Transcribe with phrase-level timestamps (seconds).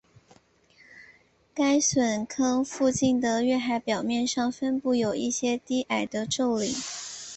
[1.53, 6.73] 该陨坑附近的月海表面上分布有一些低矮的皱岭。